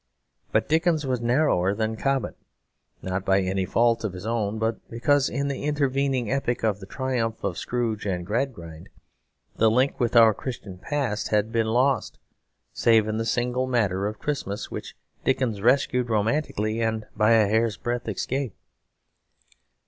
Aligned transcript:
But 0.51 0.67
Dickens 0.67 1.05
was 1.05 1.21
narrower 1.21 1.75
than 1.75 1.95
Cobbett, 1.95 2.35
not 3.03 3.23
by 3.23 3.41
any 3.41 3.65
fault 3.65 4.03
of 4.03 4.13
his 4.13 4.25
own, 4.25 4.57
but 4.57 4.89
because 4.89 5.29
in 5.29 5.47
the 5.47 5.61
intervening 5.61 6.31
epoch 6.31 6.63
of 6.63 6.79
the 6.79 6.87
triumph 6.87 7.43
of 7.43 7.55
Scrooge 7.59 8.07
and 8.07 8.25
Gradgrind 8.25 8.89
the 9.57 9.69
link 9.69 9.99
with 9.99 10.15
our 10.15 10.33
Christian 10.33 10.79
past 10.79 11.27
had 11.27 11.51
been 11.51 11.67
lost, 11.67 12.17
save 12.73 13.07
in 13.07 13.17
the 13.17 13.25
single 13.25 13.67
matter 13.67 14.07
of 14.07 14.17
Christmas, 14.17 14.71
which 14.71 14.95
Dickens 15.23 15.61
rescued 15.61 16.09
romantically 16.09 16.81
and 16.81 17.05
by 17.15 17.33
a 17.33 17.47
hair's 17.47 17.77
breadth 17.77 18.07
escape. 18.07 18.55